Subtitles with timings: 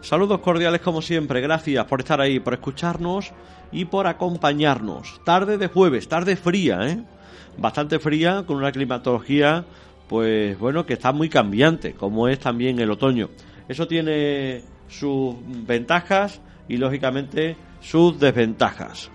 [0.00, 3.32] Saludos cordiales como siempre, gracias por estar ahí, por escucharnos
[3.72, 5.20] y por acompañarnos.
[5.24, 7.02] Tarde de jueves, tarde fría, ¿eh?
[7.58, 9.64] Bastante fría, con una climatología,
[10.08, 13.30] pues bueno, que está muy cambiante, como es también el otoño.
[13.68, 15.34] Eso tiene sus
[15.66, 19.10] ventajas y lógicamente sus desventajas.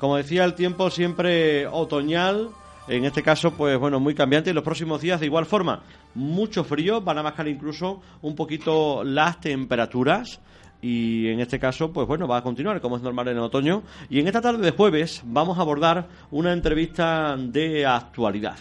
[0.00, 2.48] Como decía, el tiempo siempre otoñal,
[2.88, 4.48] en este caso, pues bueno, muy cambiante.
[4.48, 5.82] Y los próximos días, de igual forma,
[6.14, 10.40] mucho frío, van a bajar incluso un poquito las temperaturas.
[10.80, 13.82] Y en este caso, pues bueno, va a continuar como es normal en el otoño.
[14.08, 18.56] Y en esta tarde de jueves vamos a abordar una entrevista de actualidad.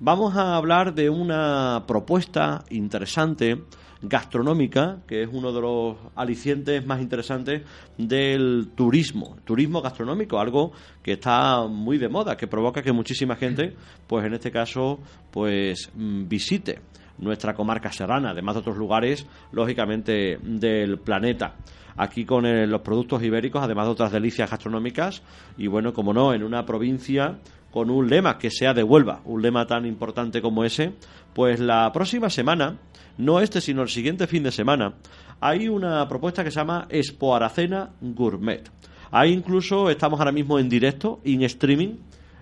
[0.00, 3.62] Vamos a hablar de una propuesta interesante
[4.08, 7.62] gastronómica, que es uno de los alicientes más interesantes
[7.96, 13.74] del turismo, turismo gastronómico, algo que está muy de moda, que provoca que muchísima gente,
[14.06, 16.80] pues en este caso, pues mm, visite
[17.18, 21.54] nuestra comarca serrana, además de otros lugares, lógicamente, del planeta.
[21.96, 25.22] Aquí con los productos ibéricos, además de otras delicias gastronómicas,
[25.56, 27.38] y bueno, como no, en una provincia
[27.70, 30.92] con un lema que sea de Huelva, un lema tan importante como ese,
[31.34, 32.78] pues la próxima semana,
[33.18, 34.94] no este sino el siguiente fin de semana,
[35.40, 38.70] hay una propuesta que se llama Expo Aracena Gourmet.
[39.10, 41.96] Ahí incluso estamos ahora mismo en directo, en streaming,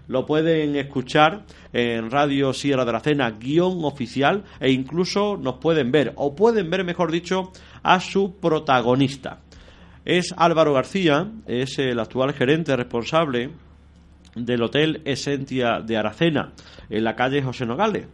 [0.08, 6.12] lo pueden escuchar en Radio Sierra de Aracena guion oficial e incluso nos pueden ver,
[6.16, 7.52] o pueden ver, mejor dicho,
[7.82, 9.40] a su protagonista.
[10.04, 13.50] Es Álvaro García, es el actual gerente responsable
[14.34, 16.52] del Hotel Esentia de Aracena,
[16.90, 18.06] en la calle José Nogales.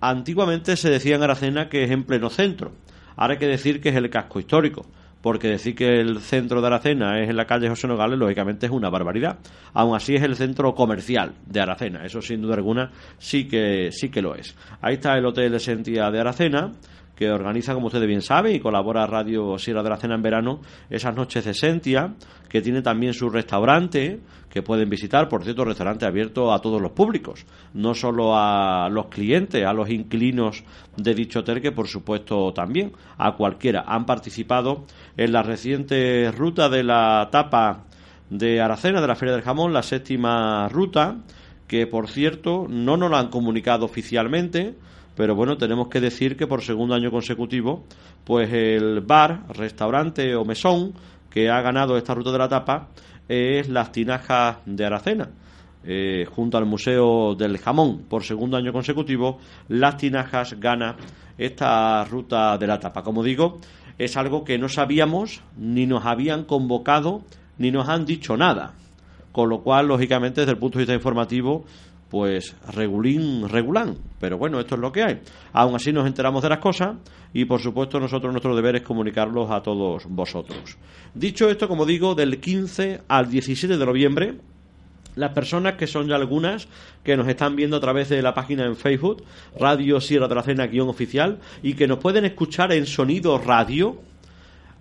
[0.00, 2.72] Antiguamente se decía en Aracena que es en pleno centro.
[3.16, 4.84] Ahora hay que decir que es el casco histórico,
[5.22, 8.72] porque decir que el centro de Aracena es en la calle José Nogales, lógicamente es
[8.72, 9.38] una barbaridad.
[9.72, 14.10] Aún así es el centro comercial de Aracena, eso sin duda alguna sí que, sí
[14.10, 14.54] que lo es.
[14.82, 16.72] Ahí está el Hotel Esentia de Aracena,
[17.16, 20.60] que organiza, como ustedes bien saben, y colabora Radio Sierra de la Cena en verano,
[20.90, 22.14] esas noches de Sentia,
[22.48, 26.92] que tiene también su restaurante, que pueden visitar, por cierto, restaurante abierto a todos los
[26.92, 30.62] públicos, no solo a los clientes, a los inquilinos
[30.96, 33.84] de dicho hotel, que por supuesto también, a cualquiera.
[33.86, 34.84] Han participado
[35.16, 37.84] en la reciente ruta de la tapa
[38.28, 41.18] de Aracena, de la Feria del Jamón, la séptima ruta,
[41.66, 44.74] que por cierto no nos la han comunicado oficialmente,
[45.16, 47.84] pero bueno, tenemos que decir que por segundo año consecutivo,
[48.24, 50.92] pues el bar, restaurante o mesón
[51.30, 52.88] que ha ganado esta ruta de la tapa
[53.28, 55.30] es Las Tinajas de Aracena.
[55.88, 59.38] Eh, junto al Museo del Jamón, por segundo año consecutivo,
[59.68, 60.96] Las Tinajas gana
[61.38, 63.02] esta ruta de la tapa.
[63.02, 63.60] Como digo,
[63.96, 67.22] es algo que no sabíamos, ni nos habían convocado,
[67.56, 68.74] ni nos han dicho nada.
[69.32, 71.64] Con lo cual, lógicamente, desde el punto de vista informativo,
[72.10, 73.96] pues regulín, regulán.
[74.20, 75.20] Pero bueno, esto es lo que hay.
[75.52, 76.96] Aún así nos enteramos de las cosas
[77.32, 80.76] y por supuesto nosotros nuestro deber es comunicarlos a todos vosotros.
[81.14, 84.34] Dicho esto, como digo, del 15 al 17 de noviembre,
[85.16, 86.68] las personas que son ya algunas
[87.02, 89.24] que nos están viendo a través de la página en Facebook,
[89.58, 93.96] Radio Sierra de la Cena guion oficial, y que nos pueden escuchar en sonido radio,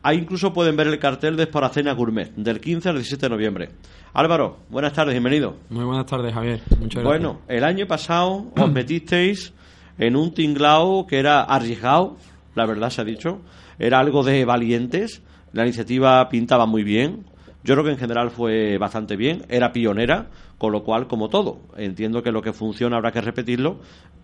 [0.05, 3.69] Ahí incluso pueden ver el cartel de Cena Gourmet, del 15 al 17 de noviembre.
[4.13, 5.55] Álvaro, buenas tardes, bienvenido.
[5.71, 6.61] Muy buenas tardes, Javier.
[6.79, 7.03] Muchas gracias.
[7.03, 9.51] Bueno, el año pasado os metisteis
[9.97, 12.17] en un tinglao que era arriesgado,
[12.53, 13.41] la verdad se ha dicho.
[13.79, 15.23] Era algo de valientes.
[15.53, 17.25] La iniciativa pintaba muy bien.
[17.63, 19.47] Yo creo que en general fue bastante bien.
[19.49, 20.27] Era pionera,
[20.59, 23.79] con lo cual, como todo, entiendo que lo que funciona habrá que repetirlo.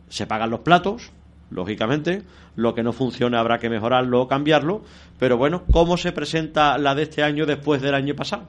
[0.10, 1.12] Se pagan los platos,
[1.52, 2.24] lógicamente.
[2.56, 4.82] Lo que no funciona habrá que mejorarlo o cambiarlo.
[5.20, 8.48] Pero bueno, ¿cómo se presenta la de este año después del año pasado?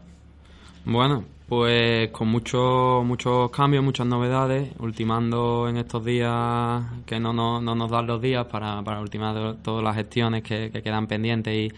[0.84, 7.60] Bueno, pues con muchos muchos cambios, muchas novedades, ultimando en estos días que no, no,
[7.60, 11.72] nos dan los días para, para ultimar todas las gestiones que, quedan pendientes y,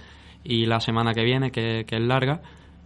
[0.44, 2.40] y, la semana que viene, que, es larga.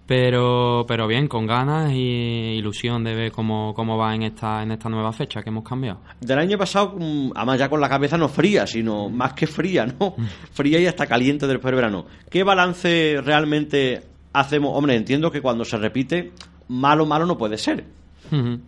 [0.08, 4.72] Pero pero bien con ganas y ilusión de ver cómo, cómo va en esta en
[4.72, 6.00] esta nueva fecha que hemos cambiado.
[6.18, 9.84] Del año pasado mm, además ya con la cabeza no fría sino más que fría
[9.84, 10.24] no mm.
[10.50, 12.06] fría y hasta caliente del verano.
[12.30, 14.00] Qué balance realmente
[14.32, 16.32] hacemos hombre entiendo que cuando se repite
[16.68, 17.84] malo malo no puede ser.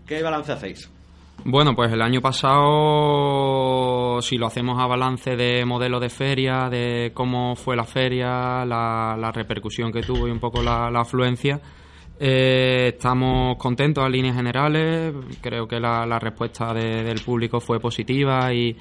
[0.07, 0.91] Qué balance hacéis
[1.45, 7.13] bueno, pues el año pasado, si lo hacemos a balance de modelo de feria, de
[7.15, 11.61] cómo fue la feria, la, repercusión que tuvo y un poco la, afluencia,
[12.23, 15.15] eh, estamos contentos a líneas generales.
[15.41, 18.77] Creo que la, respuesta del público fue positiva y,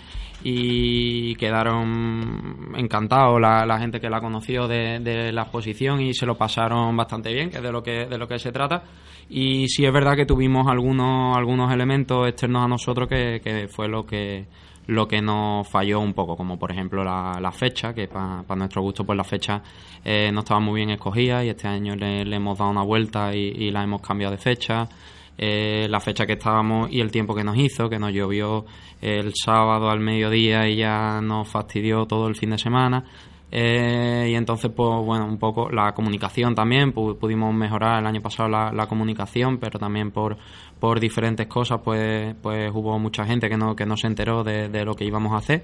[1.36, 6.96] quedaron encantados la, gente que la conoció de, de, la exposición y se lo pasaron
[6.98, 8.84] bastante bien, que es de lo que, de lo que se trata.
[9.30, 14.06] Y sí es verdad que tuvimos algunos, algunos elementos externos a nosotros que fue lo
[14.06, 14.48] que
[14.90, 19.06] lo que nos falló un poco, como por ejemplo la, fecha, que para nuestro gusto
[19.06, 19.62] pues la fecha
[20.04, 23.70] eh, no estaba muy bien escogida y este año le, hemos dado una vuelta y,
[23.70, 24.90] la hemos cambiado de fecha.
[25.38, 28.66] Eh, la fecha que estábamos y el tiempo que nos hizo, que nos llovió
[29.00, 33.04] el sábado al mediodía y ya nos fastidió todo el fin de semana.
[33.52, 38.50] Eh, y entonces, pues bueno, un poco la comunicación también, pudimos mejorar el año pasado
[38.50, 40.38] la, comunicación, pero también por,
[40.80, 44.86] por diferentes cosas, pues, pues hubo mucha gente que no, que no se enteró de
[44.86, 45.64] lo que íbamos a hacer.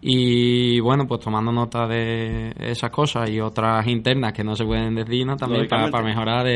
[0.00, 4.94] Y bueno, pues tomando nota de esas cosas y otras internas que no se pueden
[4.94, 5.36] decir, ¿no?
[5.36, 6.46] También para, para, mejorar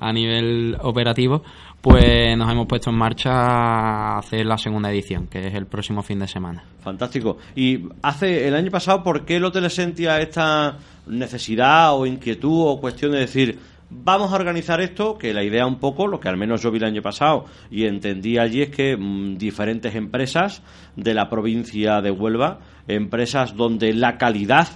[0.00, 1.42] a nivel operativo,
[1.82, 6.02] pues nos hemos puesto en marcha a hacer la segunda edición, que es el próximo
[6.02, 6.64] fin de semana.
[6.80, 7.36] Fantástico.
[7.54, 12.80] Y hace el año pasado, ¿por qué el Hotel sentía esta necesidad o inquietud o
[12.80, 13.58] cuestión de decir,
[13.90, 16.78] vamos a organizar esto, que la idea un poco, lo que al menos yo vi
[16.78, 20.62] el año pasado y entendí allí es que mm, diferentes empresas
[20.96, 24.68] de la provincia de Huelva, empresas donde la calidad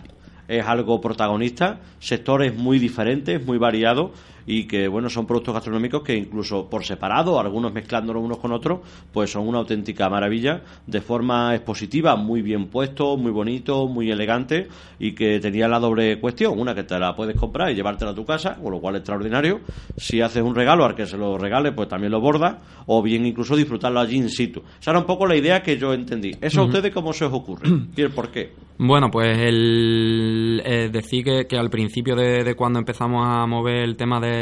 [0.48, 4.12] es algo protagonista, sectores muy diferentes, muy variados
[4.48, 8.80] y que bueno son productos gastronómicos que incluso por separado, algunos mezclándolos unos con otros,
[9.12, 14.68] pues son una auténtica maravilla, de forma expositiva, muy bien puesto, muy bonito, muy elegante
[14.98, 18.14] y que tenía la doble cuestión, una que te la puedes comprar y llevártela a
[18.14, 19.60] tu casa, con lo cual es extraordinario,
[19.98, 23.26] si haces un regalo al que se lo regale, pues también lo borda, o bien
[23.26, 24.62] incluso disfrutarlo allí in situ.
[24.80, 26.32] Esa era un poco la idea que yo entendí.
[26.40, 27.68] ¿Eso a ustedes cómo se os ocurre?
[27.96, 28.68] ¿Y el por qué?
[28.80, 34.20] Bueno, pues el, eh, decir que, al principio de, cuando empezamos a mover el tema
[34.20, 34.37] de,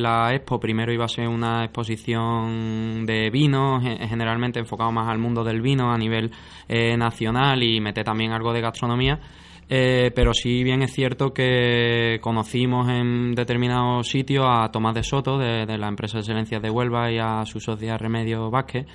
[0.00, 5.44] la expo, primero iba a ser una exposición de vinos, generalmente enfocado más al mundo
[5.44, 6.30] del vino a nivel
[6.68, 9.18] eh, nacional y meter también algo de gastronomía.
[9.68, 15.38] Eh, pero sí bien es cierto que conocimos en determinados sitios a Tomás de Soto,
[15.38, 18.86] de, de la empresa de excelencias de Huelva, y a su socia Remedio Vázquez,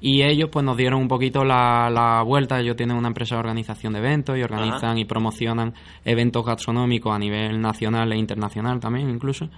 [0.00, 2.58] y ellos pues nos dieron un poquito la, la vuelta.
[2.58, 7.18] Ellos tienen una empresa de organización de eventos y organizan y promocionan eventos gastronómicos a
[7.18, 9.48] nivel nacional e internacional también incluso.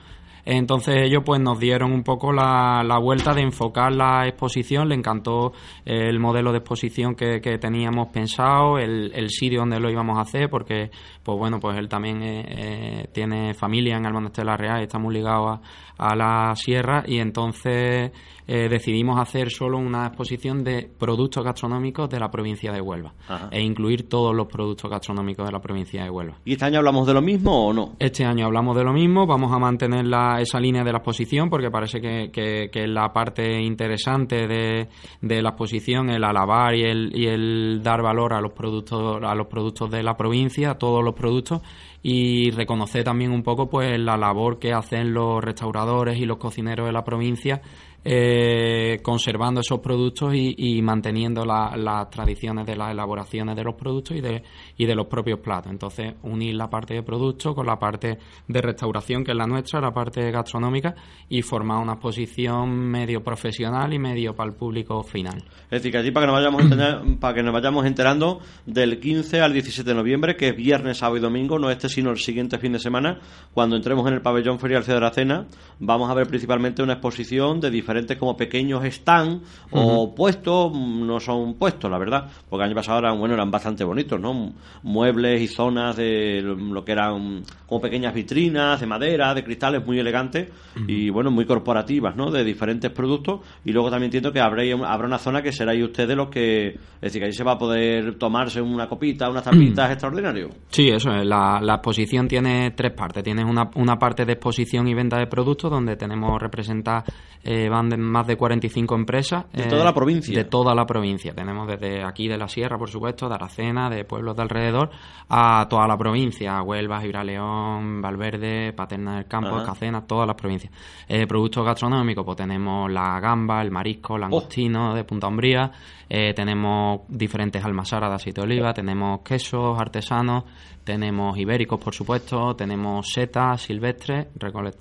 [0.44, 4.94] Entonces ellos pues nos dieron un poco la, la vuelta de enfocar la exposición, le
[4.94, 5.52] encantó
[5.84, 10.22] el modelo de exposición que, que teníamos pensado, el, el, sitio donde lo íbamos a
[10.22, 10.90] hacer, porque
[11.22, 14.82] pues bueno, pues él también eh, eh, tiene familia en el Monasterio de la Real,
[14.82, 15.60] está muy ligado a,
[15.96, 17.04] a la sierra.
[17.06, 18.12] Y entonces
[18.46, 23.14] eh, decidimos hacer solo una exposición de productos gastronómicos de la provincia de Huelva
[23.50, 26.36] e incluir todos los productos gastronómicos de la provincia de Huelva.
[26.44, 27.92] ¿Y este año hablamos de lo mismo o no?
[27.98, 31.48] Este año hablamos de lo mismo, vamos a mantener la, esa línea de la exposición
[31.48, 34.88] porque parece que, que, es la parte interesante de,
[35.22, 39.34] de, la exposición, el alabar y el, y el dar valor a los productos a
[39.34, 41.62] los productos de la provincia, a todos los productos
[42.06, 46.86] y reconocer también un poco pues la labor que hacen los restauradores y los cocineros
[46.86, 47.62] de la provincia
[48.04, 54.20] eh, conservando esos productos y, manteniendo las tradiciones de las elaboraciones de los productos y
[54.20, 54.42] de,
[54.76, 55.72] y de los propios platos.
[55.72, 59.80] Entonces, unir la parte de producto con la parte de restauración, que es la nuestra,
[59.80, 60.94] la parte gastronómica,
[61.28, 65.42] y formar una exposición medio profesional y medio para el público final.
[65.64, 69.40] Es decir, que allí para que nos vayamos, para que nos vayamos enterando del 15
[69.40, 72.58] al 17 de noviembre, que es viernes, sábado y domingo, no este sino el siguiente
[72.58, 73.20] fin de semana,
[73.54, 75.46] cuando entremos en el pabellón ferial de la Cena,
[75.78, 81.54] vamos a ver principalmente una exposición de diferentes como pequeños están o puestos, no son
[81.54, 84.52] puestos, la verdad, porque el año pasado eran, bueno, eran bastante bonitos, ¿no?
[84.82, 89.98] Muebles y zonas de lo que eran como pequeñas vitrinas de madera, de cristales muy
[89.98, 90.48] elegantes
[90.86, 92.30] y, bueno, muy corporativas, ¿no?
[92.30, 96.16] De diferentes productos y luego también entiendo que habrá, habrá una zona que seráis ustedes
[96.16, 99.90] los que, es decir, que ahí se va a poder tomarse una copita, unas tapitas
[99.90, 100.50] extraordinarios.
[100.68, 101.26] Sí, eso es.
[101.26, 103.22] La, la exposición tiene tres partes.
[103.22, 107.04] Tienes una, una parte de exposición y venta de productos donde tenemos representar
[107.42, 109.44] eh, participan de más de 45 empresas.
[109.52, 110.36] De toda la eh, provincia.
[110.36, 111.34] De toda la provincia.
[111.34, 114.90] Tenemos desde aquí de la Sierra, por supuesto, de Aracena, de pueblos de alrededor,
[115.28, 116.62] a toda la provincia.
[116.62, 119.62] Huelva, Gibraleón, Valverde, Paterna del Campo, Ajá.
[119.62, 120.72] Escacena, todas las provincias.
[121.08, 125.70] Eh, productos gastronómicos, pues tenemos la gamba, el marisco, el langostino de Punta Umbría,
[126.08, 130.44] eh, tenemos diferentes almasaras de aceite de oliva, tenemos quesos artesanos,
[130.84, 134.26] tenemos ibéricos, por supuesto, tenemos setas silvestres,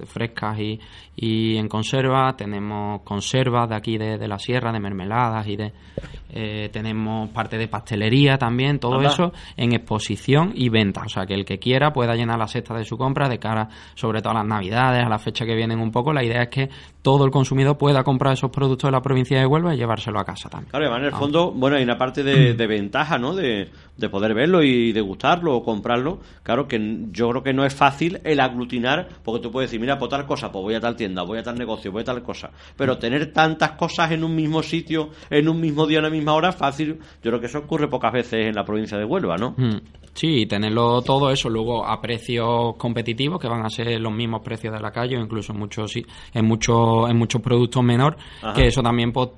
[0.06, 0.80] frescas y,
[1.16, 5.72] y en conserva, tenemos conservas de aquí de, de la sierra, de mermeladas y de...
[6.30, 9.10] eh, tenemos parte de pastelería también, todo Anda.
[9.10, 11.04] eso en exposición y venta.
[11.06, 13.70] O sea, que el que quiera pueda llenar la cesta de su compra de cara,
[13.96, 16.12] sobre todo a las navidades, a la fecha que vienen un poco.
[16.12, 16.70] La idea es que
[17.04, 20.26] todo el consumidor pueda comprar esos productos de la provincia de Huelva y llevárselo a
[20.26, 20.72] casa también.
[20.72, 21.18] Claro, además, en el Ah.
[21.20, 23.36] fondo, bueno, hay una parte de, de ventaja, ¿no?
[23.36, 26.20] De, de poder verlo y degustarlo o comprarlo.
[26.44, 26.80] Claro que
[27.12, 30.26] yo creo que no es fácil el aglutinar, porque tú puedes decir, mira, por tal
[30.26, 32.50] cosa, pues voy a tal tienda, voy a tal negocio, voy a tal cosa.
[32.78, 36.34] Pero tener tantas cosas en un mismo sitio, en un mismo día, en la misma
[36.34, 37.00] hora, fácil.
[37.22, 39.56] Yo creo que eso ocurre pocas veces en la provincia de Huelva, ¿no?
[39.58, 39.78] Mm,
[40.14, 44.42] Sí, y tenerlo todo eso luego a precios competitivos que van a ser los mismos
[44.44, 48.54] precios de la calle o incluso en muchos en muchos en muchos productos menor Ajá.
[48.54, 49.30] que eso también pues,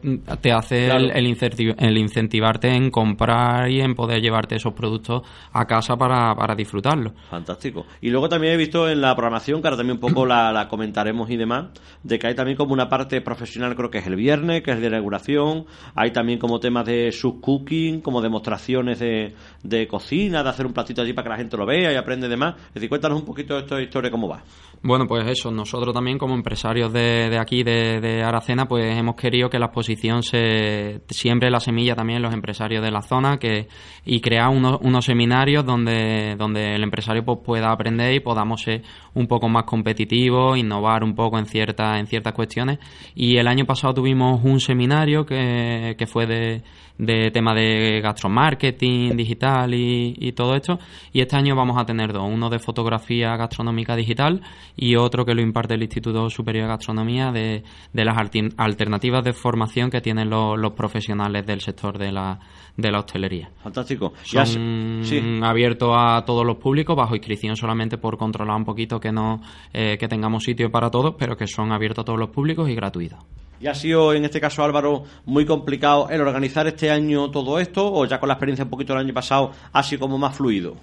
[0.41, 0.99] te hace Claro.
[1.05, 5.21] el, el incenti- el incentivarte en comprar y en poder llevarte esos productos
[5.53, 7.13] a casa para, para disfrutarlos.
[7.29, 7.85] Fantástico.
[8.01, 10.67] Y luego también he visto en la programación, que ahora también un poco la, la
[10.67, 11.67] comentaremos y demás,
[12.03, 14.81] de que hay también como una parte profesional, creo que es el viernes, que es
[14.81, 15.65] de inauguración.
[15.95, 21.01] Hay también como temas de subcooking, como demostraciones de, de cocina, de hacer un platito
[21.01, 22.55] allí para que la gente lo vea y aprende demás.
[22.67, 24.43] Es decir, cuéntanos un poquito de esta historia, cómo va.
[24.81, 29.49] Bueno, pues eso, nosotros también como empresarios de, de aquí, de, Aracena, pues hemos querido
[29.49, 33.67] que la exposición se siembre la semilla también los empresarios de la zona que
[34.05, 38.83] y crear unos, unos seminarios donde, donde el empresario pues, pueda aprender y podamos ser
[39.13, 42.79] un poco más competitivos, innovar un poco en, cierta, en ciertas cuestiones.
[43.15, 46.63] Y el año pasado tuvimos un seminario que, que fue de,
[46.97, 50.79] de tema de gastromarketing digital y, y todo esto.
[51.13, 54.41] Y este año vamos a tener dos, uno de fotografía gastronómica digital
[54.75, 58.15] y otro que lo imparte el Instituto Superior de Gastronomía de, de las
[58.57, 62.39] alternativas de formación que tienen los, los profesionales del sector de la,
[62.77, 63.49] de la hostelería.
[63.63, 64.13] Fantástico.
[64.25, 65.39] Ya Son se- sí.
[65.43, 69.41] abiertos a todos los públicos, bajo inscripción solamente por controlar un poquito que no
[69.73, 72.75] eh, que tengamos sitio para todos, pero que son abiertos a todos los públicos y
[72.75, 73.19] gratuitos.
[73.59, 77.91] ¿Y ha sido, en este caso, Álvaro, muy complicado el organizar este año todo esto?
[77.91, 79.51] ¿O ya con la experiencia un poquito del año pasado
[79.83, 80.75] sido como más fluido?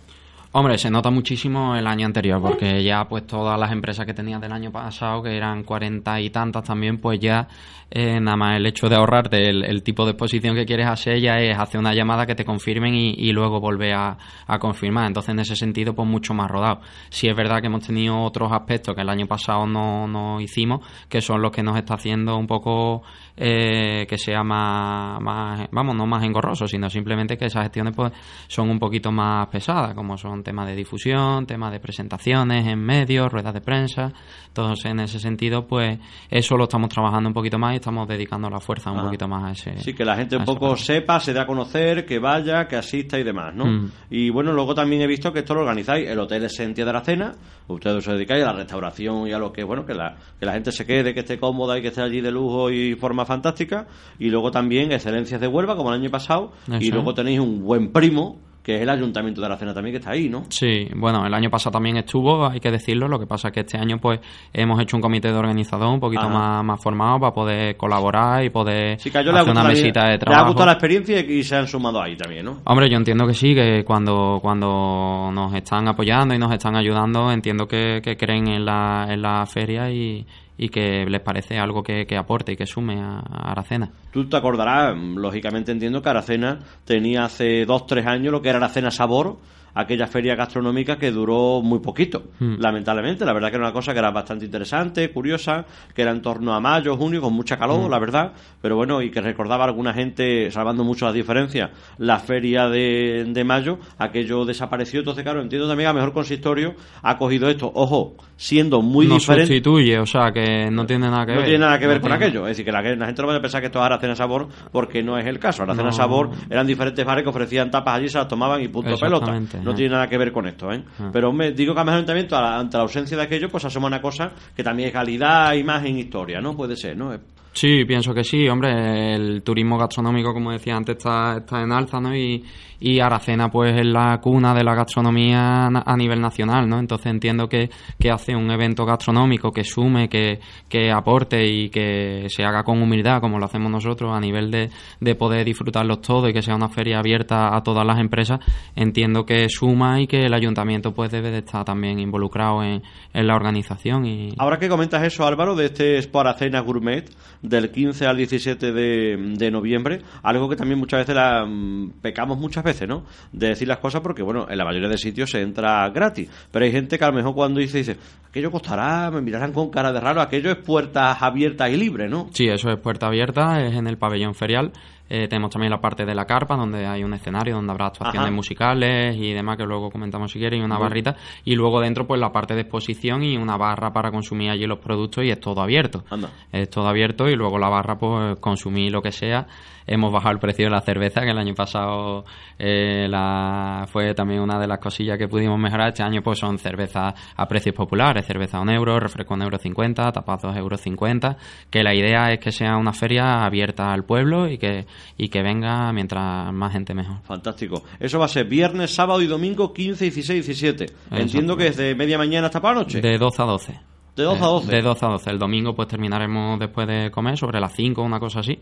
[0.54, 4.38] Hombre, se nota muchísimo el año anterior, porque ya pues todas las empresas que tenías
[4.38, 7.48] del año pasado, que eran cuarenta y tantas también, pues ya
[7.90, 11.20] eh, nada más el hecho de ahorrarte el, el tipo de exposición que quieres hacer
[11.20, 15.06] ya es hacer una llamada que te confirmen y, luego volver a, a confirmar.
[15.06, 16.80] Entonces, en ese sentido, pues mucho más rodado.
[17.08, 20.86] Sí es verdad que hemos tenido otros aspectos que el año pasado no, no hicimos,
[21.08, 23.02] que son los que nos está haciendo un poco
[23.36, 28.12] eh, que sea más, más, vamos, no más engorroso, sino simplemente que esas gestiones pues
[28.48, 33.30] son un poquito más pesadas, como son temas de difusión, temas de presentaciones en medios,
[33.30, 34.12] ruedas de prensa.
[34.48, 35.98] Entonces, en ese sentido, pues
[36.30, 39.06] eso lo estamos trabajando un poquito más y estamos dedicando la fuerza un Ajá.
[39.06, 39.82] poquito más a ese.
[39.82, 43.18] Sí, que la gente un poco sepa, se dé a conocer, que vaya, que asista
[43.18, 43.64] y demás, ¿no?
[43.66, 43.90] Mm.
[44.10, 46.08] Y bueno, luego también he visto que esto lo organizáis.
[46.08, 47.34] El Hotel Esentia de la Cena,
[47.68, 50.52] ustedes os dedicáis a la restauración y a lo que, bueno, que la, que la
[50.52, 53.86] gente se quede, que esté cómoda y que esté allí de lujo y forma fantástica.
[54.18, 56.52] Y luego también Excelencias de Huelva, como el año pasado.
[56.80, 59.98] y luego tenéis un buen primo, que es el Ayuntamiento de la Cena también, que
[59.98, 60.44] está ahí, ¿no?
[60.48, 63.60] Sí, bueno, el año pasado también estuvo, hay que decirlo, lo que pasa es que
[63.60, 64.20] este año pues
[64.52, 68.50] hemos hecho un comité de organizador un poquito más, más formado para poder colaborar y
[68.50, 70.46] poder Sí, que hacer una mesita de les ha trabajo.
[70.48, 72.58] gustado la experiencia y y se han sumado ahí también, ¿no?
[72.64, 77.32] Hombre, yo entiendo que sí, que cuando, cuando nos están apoyando y nos están ayudando,
[77.32, 80.24] entiendo que, que creen en la, en la feria y,
[80.62, 83.90] y que les parece algo que, que aporte y que sume a, a Aracena.
[84.12, 88.58] Tú te acordarás, lógicamente entiendo que Aracena tenía hace dos, tres años lo que era
[88.58, 89.38] Aracena Sabor,
[89.74, 92.56] aquella feria gastronómica que duró muy poquito, Hmm.
[92.58, 93.24] lamentablemente.
[93.24, 95.64] La verdad que era una cosa que era bastante interesante, curiosa,
[95.94, 97.90] que era en torno a mayo, junio, con mucha calor, Hmm.
[97.90, 102.18] la verdad, pero bueno, y que recordaba a alguna gente, salvando mucho las diferencias, la
[102.18, 105.00] feria de, de mayo, aquello desapareció.
[105.00, 109.46] Entonces, claro, entiendo también a mejor consistorio ha cogido esto, ojo, siendo muy no diferente.
[109.46, 111.46] sustituye, o sea, que no tiene nada que No ver.
[111.46, 112.42] tiene nada que ver No con tiene- aquello.
[112.42, 115.02] Es decir, que la, la gente no puede pensar que esto es Aracena Sabor porque
[115.02, 115.62] no es el caso.
[115.62, 115.92] Aracena No.
[115.92, 119.32] Sabor eran diferentes bares que ofrecían tapas allí, se las tomaban y punto pelota.
[119.62, 120.72] No tiene nada que ver con esto.
[120.72, 120.82] ¿eh?
[121.12, 124.00] Pero me digo que a mejor ayuntamiento, ante la ausencia de aquello, pues asoma una
[124.00, 126.56] cosa que también es calidad, imagen, historia, ¿no?
[126.56, 127.12] Puede ser, ¿no?
[127.54, 132.00] Sí, pienso que sí, hombre, el turismo gastronómico, como decía antes, está, está en alza,
[132.00, 132.16] ¿no?
[132.16, 132.42] Y,
[132.80, 136.78] y Aracena, pues, es la cuna de la gastronomía a nivel nacional, ¿no?
[136.80, 142.26] Entonces entiendo que, que hace un evento gastronómico que sume, que, que aporte y que
[142.28, 146.30] se haga con humildad, como lo hacemos nosotros, a nivel de, de poder disfrutarlos todos
[146.30, 148.40] y que sea una feria abierta a todas las empresas,
[148.74, 152.82] entiendo que suma y que el ayuntamiento, pues, debe de estar también involucrado en,
[153.12, 154.06] en la organización.
[154.06, 157.10] y Ahora que comentas eso, Álvaro, de este Aracena Gourmet,
[157.42, 162.38] del 15 al 17 de, de noviembre, algo que también muchas veces la, mm, pecamos
[162.38, 163.04] muchas veces, ¿no?
[163.32, 166.64] De decir las cosas porque, bueno, en la mayoría de sitios se entra gratis, pero
[166.64, 167.96] hay gente que a lo mejor cuando dice, dice,
[168.28, 172.28] aquello costará, me mirarán con cara de raro, aquello es puertas abiertas y libres, ¿no?
[172.32, 174.72] Sí, eso es puerta abierta, es en el pabellón ferial.
[175.14, 178.28] Eh, tenemos también la parte de la carpa, donde hay un escenario, donde habrá actuaciones
[178.28, 178.34] Ajá.
[178.34, 181.16] musicales y demás, que luego comentamos si quieres, y una barrita.
[181.44, 184.78] Y luego dentro, pues la parte de exposición y una barra para consumir allí los
[184.78, 186.02] productos y es todo abierto.
[186.08, 186.30] Anda.
[186.50, 189.46] Es todo abierto y luego la barra, pues consumir lo que sea.
[189.86, 192.24] Hemos bajado el precio de la cerveza, que el año pasado
[192.58, 195.88] eh, la, fue también una de las cosillas que pudimos mejorar.
[195.88, 199.42] Este año, pues son cervezas a precios populares, cerveza a un euro, refresco a un
[199.42, 201.36] euro cincuenta, tapazos euros cincuenta.
[201.70, 204.86] Que la idea es que sea una feria abierta al pueblo y que,
[205.16, 207.22] y que venga mientras más gente mejor.
[207.22, 207.82] Fantástico.
[207.98, 210.86] Eso va a ser viernes, sábado y domingo 15, 16, 17.
[211.10, 213.00] Entiendo que es de media mañana hasta para la noche.
[213.00, 213.91] De 12 a 12.
[214.16, 214.70] De 12 a 12.
[214.70, 215.30] De 12 a 12.
[215.30, 218.58] El domingo pues terminaremos después de comer, sobre las 5, una cosa así.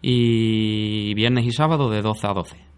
[0.00, 2.73] Y viernes y sábado de 12 a 12.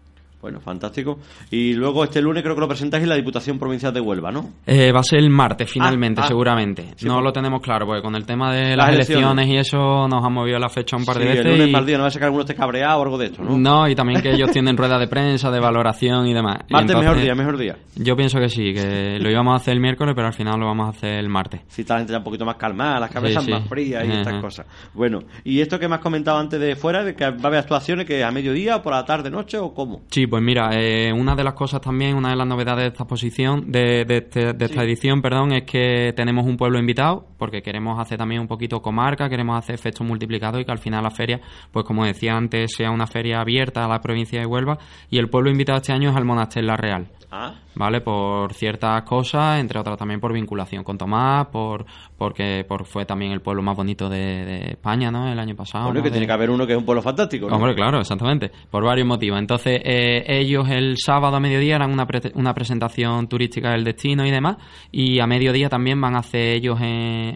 [0.47, 1.19] Bueno, fantástico.
[1.51, 4.45] Y luego este lunes creo que lo presentáis en la Diputación Provincial de Huelva, ¿no?
[4.65, 6.27] Eh, va a ser el martes finalmente, Ah, ah.
[6.29, 6.93] seguramente.
[6.95, 9.25] Sí, no por- lo tenemos claro, porque con el tema de Las las, elecciones.
[9.25, 9.47] elecciones.
[9.49, 11.45] y eso nos han movido la fecha un par de Sí, veces.
[11.47, 13.25] el lunes y- día, no va a ser que alguno esté cabreado o algo de
[13.25, 13.57] esto, ¿no?
[13.57, 16.59] No, y también que ellos tienen rueda de prensa, de valoración y demás.
[16.69, 17.75] Y Martes mejor día, mejor día.
[17.97, 20.65] Yo pienso que sí, que lo íbamos a hacer el miércoles, pero al final lo
[20.67, 21.59] vamos a hacer el martes.
[21.67, 24.41] Si está la gente ya un poquito más calmada, las cabezas más frías y estas
[24.41, 24.65] cosas.
[24.93, 27.59] Bueno, y esto que me has comentado antes de fuera, de que va a haber
[27.59, 30.03] actuaciones que a mediodía, o por la tarde, noche o cómo.
[30.09, 33.03] Sí, pues mira, eh, una de las cosas también, una de las novedades de esta
[33.03, 34.85] exposición, de, de, este- de esta Sí.
[34.87, 39.29] edición, perdón, es que tenemos un pueblo invitado, porque queremos hacer también un poquito comarca,
[39.29, 41.39] queremos hacer efectos multiplicados y que al final la feria,
[41.71, 44.77] pues como decía antes, sea una feria abierta a la provincia de Huelva
[45.09, 47.07] y el pueblo invitado este año es al Monasterio La Real.
[47.29, 47.99] Ah, ¿vale?
[47.99, 51.85] Por ciertas cosas, entre otras también por vinculación con Tomás, por
[52.17, 55.27] porque por, fue también el pueblo más bonito de, de España, ¿no?
[55.29, 55.83] El año pasado.
[55.87, 56.03] bueno, ¿no?
[56.03, 57.57] que De- tiene que haber uno que es un pueblo fantástico, ¿no?
[57.57, 59.39] Hombre, claro, exactamente, por varios motivos.
[59.39, 64.25] Entonces, eh, ellos el sábado a mediodía harán una, pre- una presentación turística del destino
[64.25, 64.57] y demás,
[64.91, 66.87] y a mediodía también van a hacer ellos en,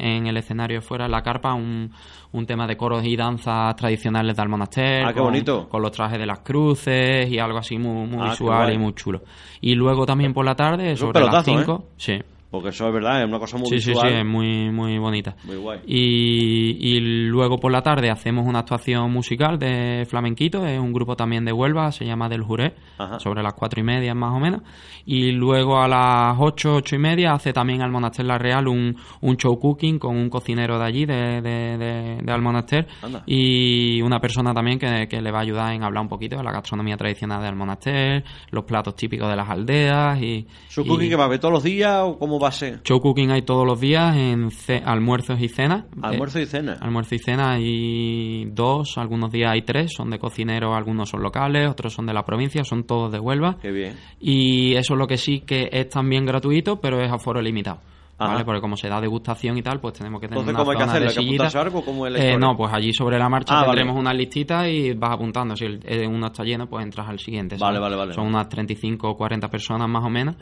[0.01, 1.91] en el escenario de fuera, en la carpa, un,
[2.31, 5.07] un tema de coros y danzas tradicionales del monasterio.
[5.07, 5.67] Ah, qué bonito.
[5.69, 8.93] Con los trajes de las cruces y algo así muy, muy Ah, visual y muy
[8.93, 9.21] chulo.
[9.61, 12.19] Y luego también por la tarde, sobre las pelotazo, 5, sí.
[12.51, 15.35] Porque eso es verdad, es una cosa muy Sí, sí, sí, es muy, muy bonita.
[15.45, 15.79] Muy guay.
[15.87, 21.15] Y, y luego por la tarde hacemos una actuación musical de flamenquito, es un grupo
[21.15, 23.19] también de Huelva, se llama Del Juré, Ajá.
[23.21, 24.61] sobre las cuatro y media más o menos.
[25.05, 28.97] Y luego a las ocho, ocho y media hace también al Monaster La Real un,
[29.21, 33.23] un show cooking con un cocinero de allí, de, de, de, de Almonaster, Anda.
[33.25, 36.43] y una persona también que, que le va a ayudar en hablar un poquito de
[36.43, 40.45] la gastronomía tradicional de Almonaster, los platos típicos de las aldeas y...
[40.67, 42.81] ¿Su y- cookie que va a ver todos los días o cómo va a ser?
[42.83, 44.49] Show cooking hay todos los días en
[44.85, 45.85] almuerzos y cenas.
[46.01, 46.77] Almuerzo Eh, y cena.
[46.81, 51.69] almuerzo y cena hay dos, algunos días hay tres, son de cocineros, algunos son locales,
[51.69, 53.57] otros son de la provincia, son todos de Huelva.
[53.61, 53.95] Qué bien.
[54.19, 57.79] Y eso es lo que sí que es también gratuito, pero es aforo limitado.
[58.17, 58.33] Ajá.
[58.33, 58.45] ¿Vale?
[58.45, 60.77] Porque como se da degustación y tal, pues tenemos que tener Entonces, una ¿cómo hay
[60.77, 61.09] que zona hacerlo?
[61.09, 61.83] ¿Hay que algo?
[61.83, 63.79] ¿Cómo es la Eh, no, pues allí sobre la marcha Ah, vale.
[63.79, 65.55] tendremos una listita y vas apuntando.
[65.55, 67.55] Si el- eh, uno está lleno, pues entras al siguiente.
[67.59, 68.13] Vale, vale, vale.
[68.13, 70.35] Son unas 35 o 40 personas más o menos.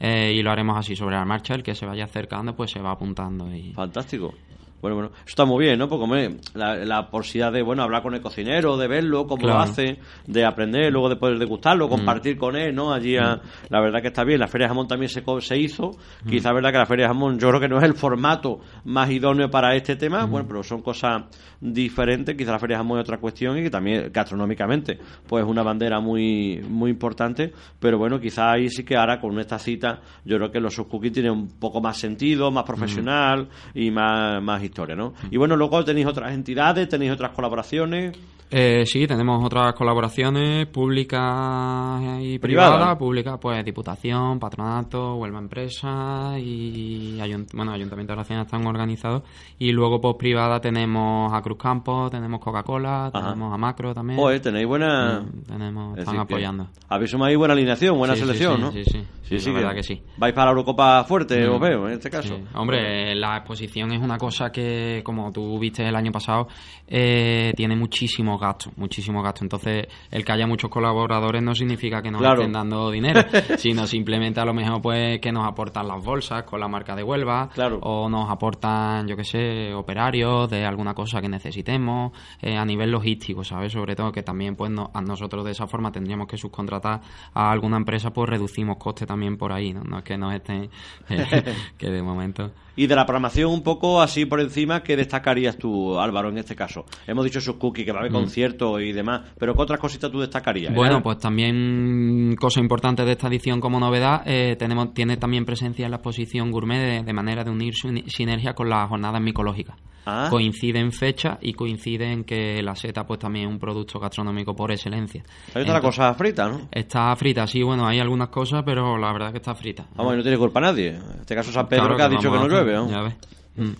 [0.00, 1.54] Eh, y lo haremos así sobre la marcha.
[1.54, 3.54] El que se vaya acercando, pues se va apuntando.
[3.54, 3.72] Y...
[3.72, 4.34] Fantástico.
[4.82, 5.88] Bueno, bueno, eso está muy bien, ¿no?
[5.88, 9.54] Porque hombre, la, la posibilidad de, bueno, hablar con el cocinero, de verlo, cómo Claro.
[9.54, 9.58] Mm.
[9.58, 12.92] lo hace, de aprender, luego de poder degustarlo, compartir con él, ¿no?
[12.92, 14.40] Allí, a- la verdad que está bien.
[14.40, 15.92] La Feria de Jamón también se, se hizo.
[16.24, 16.28] Mm.
[16.28, 19.10] Quizá verdad que la Feria de Jamón yo creo que no es el formato más
[19.10, 19.98] idóneo para este Mm.
[19.98, 21.22] tema, bueno, pero son cosas
[21.60, 22.36] diferentes.
[22.36, 25.62] Quizá la Feria de Jamón es otra cuestión y que también gastronómicamente, pues es una
[25.62, 27.52] bandera muy, muy importante.
[27.80, 31.12] Pero bueno, quizá ahí sí que ahora con esta cita, yo creo que los cookies
[31.12, 35.14] tienen un poco más sentido, más profesional y más, más historia, ¿no?
[35.30, 38.18] Y bueno, luego tenéis otras entidades, tenéis otras colaboraciones.
[38.50, 42.70] Eh, sí, tenemos otras colaboraciones públicas y Privada.
[42.76, 42.98] privadas.
[42.98, 49.22] Públicas, pues Diputación, Patronato, Huelva Empresa y ayunt- bueno, Ayuntamiento de Aracena están organizados.
[49.58, 54.18] Y luego, pues privada, tenemos a Cruz Campo, tenemos Coca-Cola, tenemos a Macro también.
[54.18, 55.20] Joder, tenéis buena...
[55.20, 56.68] Mm, tenemos, Es están apoyando.
[56.88, 58.72] Habéis sumado ahí buena alineación, buena Sí, selección, sí, ¿no?
[58.72, 59.04] sí, sí.
[59.38, 60.02] Sí, la verdad que sí.
[60.18, 61.54] Vais para la Eurocopa fuerte, Mm.
[61.54, 62.38] os veo, en este caso.
[62.54, 66.46] Hombre, la exposición es una cosa que, como tú viste el año pasado,
[66.86, 69.42] eh, tiene muchísimos gastos, muchísimos gastos.
[69.42, 73.20] Entonces, el que haya muchos colaboradores no significa que nos estén dando dinero,
[73.58, 77.02] sino simplemente a lo mejor pues que nos aportan las bolsas con la marca de
[77.02, 82.64] Huelva, o nos aportan, yo qué sé, operarios de alguna cosa que necesitemos, eh, a
[82.64, 83.72] nivel logístico, ¿sabes?
[83.72, 87.00] Sobre todo que también pues a nosotros de esa forma tendríamos que subcontratar
[87.34, 89.82] a alguna empresa, pues reducimos costes también por ahí, ¿no?
[89.82, 90.70] No es que nos estén,
[91.10, 91.44] eh,
[91.76, 92.52] que de momento...
[92.76, 96.56] Y de la programación un poco así por encima, ¿qué destacarías tú, Álvaro, en este
[96.56, 96.84] caso?
[97.06, 98.14] Hemos dicho sus cookies, que va a haber mm.
[98.14, 100.74] conciertos y demás, pero ¿qué otras cositas tú destacarías?
[100.74, 105.84] Bueno, pues también cosa importante de esta edición como novedad, eh, tenemos tiene también presencia
[105.84, 109.76] en la exposición gourmet de, manera de unir su sinergia con las jornadas micológicas.
[110.06, 110.28] Ah.
[110.30, 115.22] Coinciden fechas y coinciden que la seta pues también es un producto gastronómico por excelencia.
[115.54, 116.68] Ahí está la cosa frita, ¿no?
[116.70, 119.86] Está frita, sí, bueno, hay algunas cosas, pero la verdad es que está frita.
[119.94, 120.90] Vamos, y no tiene culpa nadie.
[120.90, 122.90] En este caso San Pedro que, ha dicho que no llueve, ¿no?
[122.90, 123.14] Ya ves.
[123.56, 123.72] Mm.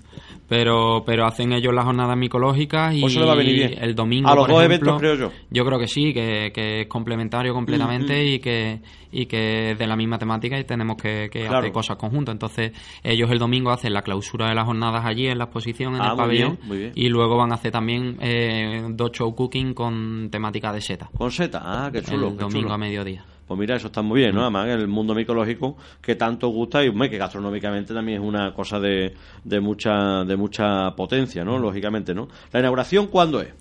[0.48, 3.74] Pero, pero hacen ellos las jornadas micológicas y pues va a venir bien.
[3.80, 4.28] el domingo.
[4.28, 5.32] A los dos eventos, creo yo.
[5.50, 8.34] Yo creo que sí, que, que es complementario completamente mm, mm.
[8.34, 8.80] y que
[9.14, 12.32] y que es de la misma temática y tenemos que, hacer cosas conjuntas.
[12.32, 16.02] Entonces, ellos el domingo hacen la clausura de las jornadas allí en la exposición, en
[16.02, 16.58] ah, el pabellón,
[16.94, 21.08] y luego van a hacer también eh, dos show cooking con temática de seta.
[21.16, 22.28] Con seta, ah, qué chulo.
[22.28, 23.24] El domingo a mediodía.
[23.46, 24.40] Pues mira, eso está muy bien, ¿no?
[24.40, 24.57] Mm.
[24.57, 29.14] Además, el mundo micológico que tanto gusta y que gastronómicamente también es una cosa de,
[29.44, 31.59] de, mucha, de mucha potencia, ¿no?
[31.59, 31.62] Mm.
[31.62, 32.28] Lógicamente, ¿no?
[32.52, 33.52] ¿La inauguración cuándo es?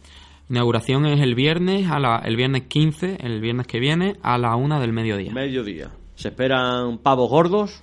[0.50, 4.56] Inauguración es el viernes, a la, el viernes 15, el viernes que viene, a la
[4.56, 5.32] una del mediodía.
[5.32, 5.90] Mediodía.
[6.16, 7.82] ¿Se esperan pavos gordos?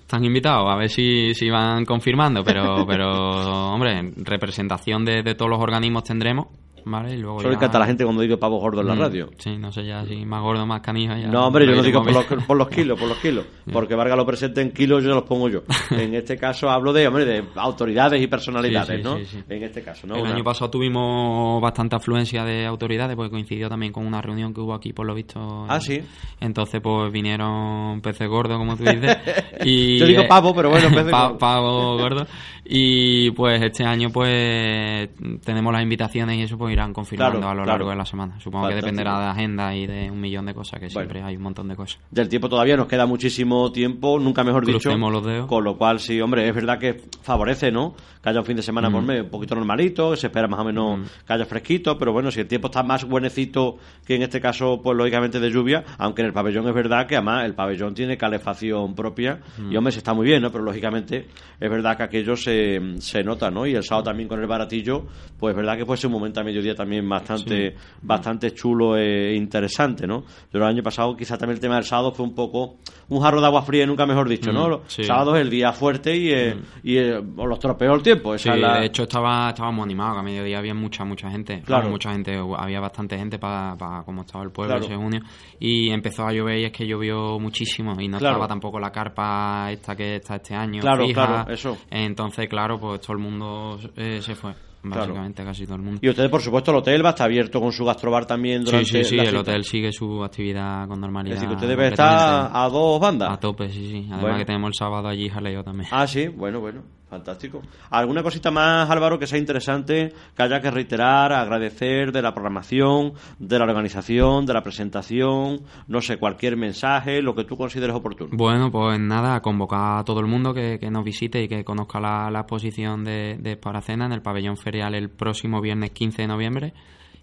[0.00, 5.50] Están invitados, a ver si, si van confirmando, pero, pero hombre, representación de, de todos
[5.50, 6.48] los organismos tendremos
[6.84, 9.30] Vale, y luego Solo encanta la gente cuando digo pavo gordo en la mm, radio.
[9.38, 11.18] Sí, no sé ya si más gordo, más canija.
[11.18, 13.44] Ya no, hombre, yo no digo por los, por los, kilos, por los kilos.
[13.72, 15.62] Porque Vargas lo presente en kilos, yo los pongo yo.
[15.90, 19.16] En este caso hablo de, hombre, de autoridades y personalidades, ¿no?
[19.16, 20.16] En este caso, ¿no?
[20.16, 24.60] El año pasado tuvimos bastante afluencia de autoridades, porque coincidió también con una reunión que
[24.60, 25.66] hubo aquí, por lo visto.
[25.68, 26.00] Ah, sí.
[26.40, 29.16] Entonces, pues vinieron peces gordos, como tú dices.
[29.64, 32.26] y, yo digo pavo, pero bueno, peces Pavo gordo.
[32.64, 35.08] Y pues este año, pues
[35.44, 38.38] tenemos las invitaciones y eso, pues irán confirmando a lo largo de la semana.
[38.40, 41.42] Supongo que dependerá de agenda y de un millón de cosas, que siempre hay un
[41.42, 42.00] montón de cosas.
[42.10, 44.90] Del tiempo todavía nos queda muchísimo tiempo, nunca mejor dicho.
[44.96, 45.46] los dedos.
[45.46, 47.94] Con lo cual, sí, hombre, es verdad que favorece, ¿no?
[48.22, 49.06] Que haya un fin de semana por mm.
[49.06, 51.02] mes un poquito normalito, que se espera más o menos mm.
[51.26, 54.80] que haya fresquito, pero bueno, si el tiempo está más buenecito que en este caso,
[54.82, 58.16] pues lógicamente de lluvia, aunque en el pabellón es verdad que además el pabellón tiene
[58.16, 59.76] calefacción propia y mm.
[59.76, 60.50] hombre, se está muy bien, ¿no?
[60.50, 61.26] Pero lógicamente
[61.58, 63.66] es verdad que aquello se, se nota, ¿no?
[63.66, 65.06] Y el sábado también con el baratillo,
[65.38, 70.06] pues es verdad que fuese un momento a mediodía también bastante, bastante chulo e interesante,
[70.06, 70.24] ¿no?
[70.52, 72.76] Yo el año pasado quizá también el tema del sábado fue un poco
[73.08, 74.68] un jarro de agua fría, nunca mejor dicho, ¿no?
[74.68, 76.78] Mm, sábado es el día fuerte y, eh, mm.
[76.82, 78.36] y eh, los tropeos el tiempo.
[78.38, 81.62] sí, de hecho estaba, estábamos animados, que a mediodía había mucha, mucha gente.
[81.64, 81.88] Claro.
[81.88, 85.20] mucha gente, había bastante gente para, para como estaba el pueblo ese junio.
[85.58, 89.70] Y empezó a llover y es que llovió muchísimo y no estaba tampoco la carpa
[89.70, 90.80] esta que está este año.
[90.80, 91.76] Claro, claro, eso.
[91.90, 96.00] Entonces, claro, pues todo el mundo eh, se fue básicamente casi todo el mundo.
[96.02, 98.86] Y ustedes, por supuesto, el hotel va a estar abierto con su gastrobar también durante
[98.86, 101.34] Sí, sí, sí, el hotel sigue su actividad con normalidad.
[101.34, 103.30] Es decir, que usted debe estar a dos bandas.
[103.30, 104.08] A tope, sí, sí.
[104.10, 105.88] Además que tenemos el sábado allí jaleo también.
[105.92, 106.82] Ah, sí, bueno, bueno.
[107.10, 107.60] Fantástico.
[107.90, 113.14] ¿Alguna cosita más, Álvaro, que sea interesante, que haya que reiterar, agradecer de la programación,
[113.40, 115.62] de la organización, de la presentación?
[115.88, 118.30] No sé, cualquier mensaje, lo que tú consideres oportuno.
[118.32, 122.30] Bueno, pues nada, convocar a todo el mundo que, nos visite y que conozca la,
[122.40, 126.74] exposición de, de Paracena en el pabellón ferial el próximo viernes 15 de noviembre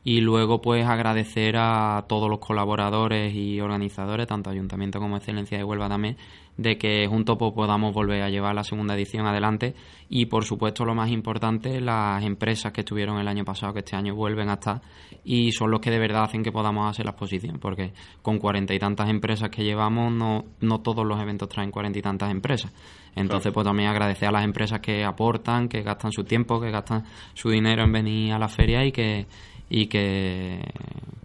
[0.08, 5.65] y luego pues agradecer a todos los colaboradores y organizadores, tanto Ayuntamiento como Excelencia de
[5.65, 6.15] Huelva también,
[6.57, 9.75] de que juntos pues, podamos volver a llevar la segunda edición adelante.
[10.09, 13.95] Y por supuesto lo más importante las empresas que estuvieron el año pasado que este
[13.95, 14.81] año vuelven a estar
[15.23, 18.73] y son los que de verdad hacen que podamos hacer la exposición porque con cuarenta
[18.73, 22.73] y tantas empresas que llevamos no, no todos los eventos traen cuarenta y tantas empresas.
[23.15, 27.03] Entonces pues también agradecer a las empresas que aportan que gastan su tiempo que gastan
[27.33, 29.25] su dinero en venir a la feria y que
[29.69, 30.61] y que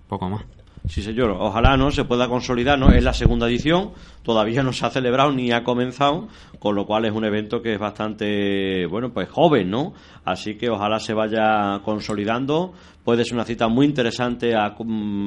[0.08, 0.44] poco más
[0.86, 1.36] Sí, señor.
[1.38, 2.78] Ojalá no se pueda consolidar.
[2.78, 2.90] ¿no?
[2.90, 3.92] Es la segunda edición,
[4.22, 7.74] todavía no se ha celebrado ni ha comenzado, con lo cual es un evento que
[7.74, 9.94] es bastante, bueno, pues joven, ¿no?
[10.24, 12.74] Así que ojalá se vaya consolidando.
[13.04, 14.74] Puede ser una cita muy interesante a,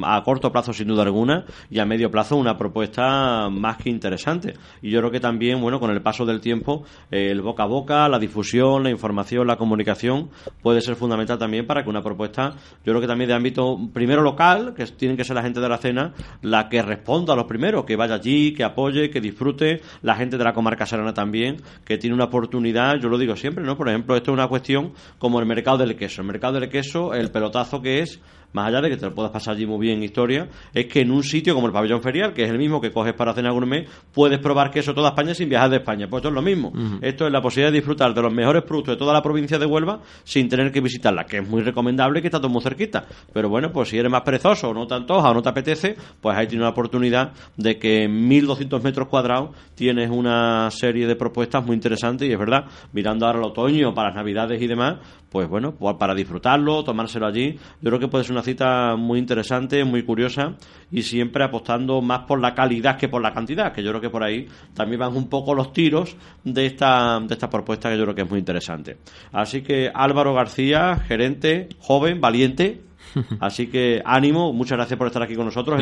[0.02, 4.54] a corto plazo, sin duda alguna, y a medio plazo una propuesta más que interesante.
[4.82, 8.08] Y yo creo que también, bueno, con el paso del tiempo, el boca a boca,
[8.08, 10.30] la difusión, la información, la comunicación,
[10.62, 14.22] puede ser fundamental también para que una propuesta, yo creo que también de ámbito primero
[14.22, 16.12] local, que tienen que ser las gente de la cena
[16.42, 20.36] la que responda a los primeros, que vaya allí, que apoye, que disfrute, la gente
[20.36, 23.76] de la comarca serrana también, que tiene una oportunidad, yo lo digo siempre, ¿no?
[23.76, 26.22] Por ejemplo, esto es una cuestión como el mercado del queso.
[26.22, 28.20] El mercado del queso, el pelotazo que es
[28.56, 31.02] más allá de que te lo puedas pasar allí muy bien en historia, es que
[31.02, 33.50] en un sitio como el pabellón ferial, que es el mismo que coges para cena
[33.50, 36.08] gourmet, puedes probar queso toda España sin viajar de España.
[36.08, 36.72] Pues esto es lo mismo.
[37.02, 39.66] Esto es la posibilidad de disfrutar de los mejores productos de toda la provincia de
[39.66, 43.04] Huelva sin tener que visitarla, que es muy recomendable que está todo muy cerquita.
[43.30, 45.94] Pero bueno, pues si eres más perezoso o no te antoja o no te apetece,
[46.22, 51.14] pues ahí tienes la oportunidad de que en 1200 metros cuadrados tienes una serie de
[51.14, 54.96] propuestas muy interesantes y es verdad, mirando ahora el otoño para las navidades y demás,
[55.36, 59.84] pues bueno, para disfrutarlo, tomárselo allí, yo creo que puede ser una cita muy interesante,
[59.84, 60.54] muy curiosa
[60.90, 64.08] y siempre apostando más por la calidad que por la cantidad, que yo creo que
[64.08, 68.04] por ahí también van un poco los tiros de esta, de esta propuesta que yo
[68.04, 68.96] creo que es muy interesante.
[69.30, 72.80] Así que Álvaro García, gerente, joven, valiente,
[73.40, 75.80] Así que ánimo, muchas gracias por estar aquí con nosotros.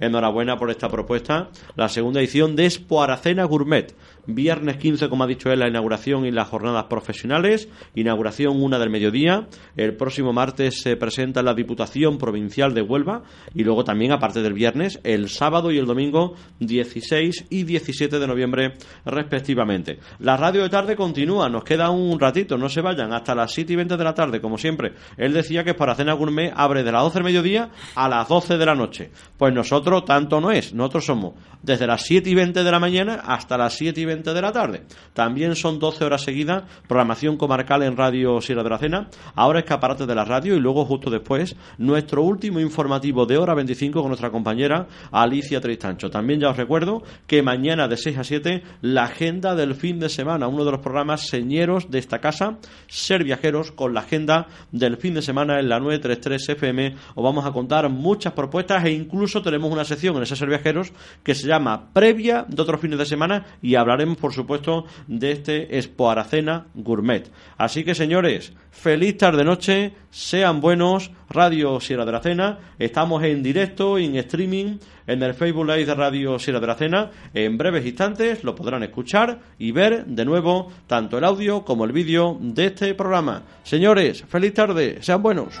[0.00, 1.48] Enhorabuena por esta propuesta.
[1.76, 3.94] La segunda edición de Expo Aracena Gourmet.
[4.26, 7.68] Viernes 15, como ha dicho él, la inauguración y las jornadas profesionales.
[7.94, 9.48] Inauguración una del mediodía.
[9.76, 13.22] El próximo martes se presenta la Diputación Provincial de Huelva.
[13.54, 18.26] Y luego también, aparte del viernes, el sábado y el domingo 16 y 17 de
[18.26, 19.98] noviembre, respectivamente.
[20.20, 21.48] La radio de tarde continúa.
[21.48, 22.56] Nos queda un ratito.
[22.56, 24.94] No se vayan hasta las 7 y 20 de la tarde, como siempre.
[25.18, 28.58] Él decía que para Cena Gourmet abre de las 12 del mediodía a las 12
[28.58, 29.10] de la noche.
[29.36, 30.74] Pues nosotros tanto no es.
[30.74, 34.34] Nosotros somos desde las 7 y 20 de la mañana hasta las 7 y 20
[34.34, 34.82] de la tarde.
[35.14, 40.06] También son 12 horas seguidas, programación comarcal en Radio Sierra de la Cena, ahora escaparate
[40.06, 44.30] de la radio y luego justo después nuestro último informativo de hora 25 con nuestra
[44.30, 46.10] compañera Alicia Tristancho.
[46.10, 50.10] También ya os recuerdo que mañana de 6 a 7 la agenda del fin de
[50.10, 54.98] semana, uno de los programas señeros de esta casa, Ser Viajeros con la agenda del
[54.98, 56.94] fin de semana en la 933 FM.
[57.14, 60.92] Os vamos a contar muchas propuestas e incluso tenemos una sección en ese Ser Viajeros
[61.22, 65.78] que se llama Previa de otros fines de semana y hablaremos por supuesto, de este
[65.78, 67.30] Expo Aracena Gourmet.
[67.56, 73.98] Así que, señores, feliz tarde-noche, sean buenos, Radio Sierra de la Cena, estamos en directo,
[73.98, 77.10] en streaming, en el Facebook Live de Radio Sierra de la Cena.
[77.32, 81.92] En breves instantes lo podrán escuchar y ver de nuevo tanto el audio como el
[81.92, 83.42] vídeo de este programa.
[83.62, 85.60] Señores, feliz tarde, sean buenos.